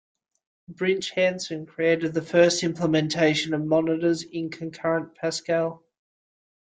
Brinch 0.67 1.11
Hansen 1.11 1.67
created 1.67 2.15
the 2.15 2.23
first 2.23 2.63
implementation 2.63 3.53
of 3.53 3.63
monitors, 3.63 4.23
in 4.23 4.49
Concurrent 4.49 5.13
Pascal. 5.13 5.83